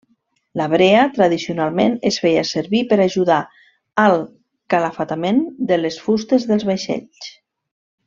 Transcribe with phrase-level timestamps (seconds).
[0.59, 3.39] La brea tradicionalment es feia servir per ajudar
[4.07, 4.19] al
[4.75, 7.35] calafatament de les fustes dels vaixells.